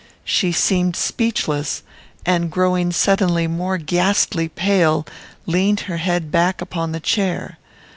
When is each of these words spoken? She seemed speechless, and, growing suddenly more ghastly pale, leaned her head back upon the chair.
She 0.25 0.51
seemed 0.51 0.95
speechless, 0.95 1.83
and, 2.25 2.49
growing 2.49 2.91
suddenly 2.91 3.45
more 3.45 3.77
ghastly 3.77 4.49
pale, 4.49 5.05
leaned 5.45 5.81
her 5.81 5.97
head 5.97 6.31
back 6.31 6.59
upon 6.59 6.91
the 6.91 6.99
chair. 6.99 7.59